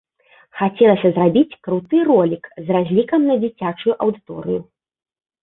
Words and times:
Хацелася 0.61 1.11
зрабіць 1.17 1.57
круты 1.67 1.97
ролік 2.11 2.49
з 2.65 2.75
разлікам 2.77 3.21
на 3.29 3.35
дзіцячую 3.45 3.93
аўдыторыю. 4.09 4.59